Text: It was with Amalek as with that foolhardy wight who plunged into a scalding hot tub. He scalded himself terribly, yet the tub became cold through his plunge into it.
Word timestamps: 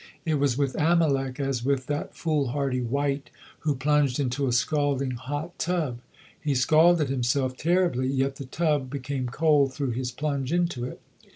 It 0.25 0.39
was 0.39 0.57
with 0.57 0.73
Amalek 0.79 1.39
as 1.39 1.63
with 1.63 1.85
that 1.85 2.15
foolhardy 2.15 2.81
wight 2.81 3.29
who 3.59 3.75
plunged 3.75 4.19
into 4.19 4.47
a 4.47 4.51
scalding 4.51 5.11
hot 5.11 5.59
tub. 5.59 5.99
He 6.41 6.55
scalded 6.55 7.09
himself 7.09 7.55
terribly, 7.55 8.07
yet 8.07 8.37
the 8.37 8.45
tub 8.45 8.89
became 8.89 9.27
cold 9.27 9.73
through 9.75 9.91
his 9.91 10.11
plunge 10.11 10.51
into 10.51 10.85
it. 10.85 10.99